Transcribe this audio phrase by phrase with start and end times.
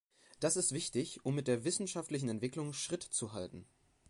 [0.39, 3.67] Das ist wichtig, um mit der wissenschaftlichen Entwicklung Schritt zu halten.